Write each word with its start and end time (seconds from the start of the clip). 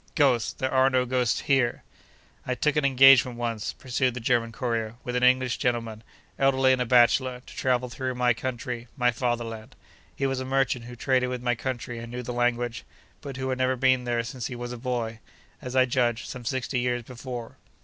Ghosts! 0.15 0.53
There 0.53 0.73
are 0.73 0.89
no 0.89 1.05
ghosts 1.05 1.41
here!' 1.41 1.83
I 2.43 2.55
took 2.55 2.75
an 2.75 2.83
engagement 2.83 3.37
once 3.37 3.71
(pursued 3.73 4.15
the 4.15 4.19
German 4.19 4.51
courier) 4.51 4.95
with 5.03 5.15
an 5.15 5.21
English 5.21 5.59
gentleman, 5.59 6.01
elderly 6.39 6.73
and 6.73 6.81
a 6.81 6.87
bachelor, 6.87 7.41
to 7.45 7.55
travel 7.55 7.87
through 7.87 8.15
my 8.15 8.33
country, 8.33 8.87
my 8.97 9.11
Fatherland. 9.11 9.75
He 10.15 10.25
was 10.25 10.39
a 10.39 10.43
merchant 10.43 10.85
who 10.85 10.95
traded 10.95 11.29
with 11.29 11.43
my 11.43 11.53
country 11.53 11.99
and 11.99 12.11
knew 12.11 12.23
the 12.23 12.33
language, 12.33 12.83
but 13.21 13.37
who 13.37 13.49
had 13.49 13.59
never 13.59 13.75
been 13.75 14.05
there 14.05 14.23
since 14.23 14.47
he 14.47 14.55
was 14.55 14.71
a 14.73 14.77
boy—as 14.79 15.75
I 15.75 15.85
judge, 15.85 16.25
some 16.27 16.45
sixty 16.45 16.79
years 16.79 17.03
before. 17.03 17.57